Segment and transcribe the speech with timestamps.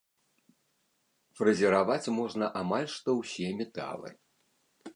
[1.41, 4.09] Фрэзераваць можна амаль што ўсе металы.